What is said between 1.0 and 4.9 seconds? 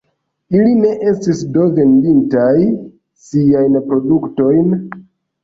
estis do vendintaj siajn produktojn?